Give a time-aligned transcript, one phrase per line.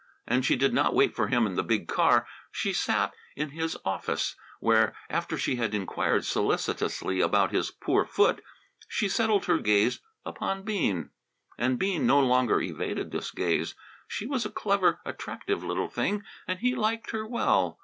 [0.25, 3.77] And she did not wait for him in the big car; she sat in his
[3.85, 8.41] office, where, after she had inquired solicitously about his poor foot,
[8.87, 11.11] she settled her gaze upon Bean.
[11.55, 13.75] And Bean no longer evaded this gaze.
[14.07, 17.79] She was a clever, attractive little thing and he liked her well.